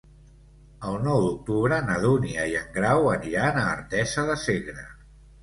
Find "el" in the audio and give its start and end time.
0.91-0.95